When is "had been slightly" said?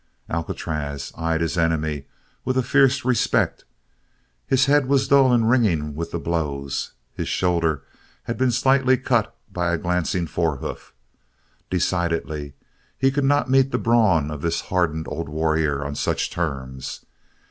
8.23-8.97